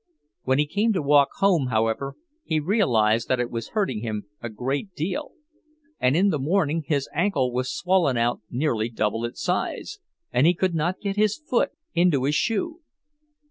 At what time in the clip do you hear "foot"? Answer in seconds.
11.37-11.69